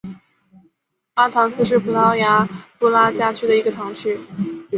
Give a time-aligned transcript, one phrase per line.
[1.13, 4.19] 阿唐斯是葡萄牙布拉加区的一个堂区。